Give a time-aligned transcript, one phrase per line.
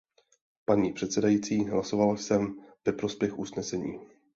[0.65, 2.55] Paní předsedající, hlasoval jsem
[2.85, 3.99] ve prospěch usnesení.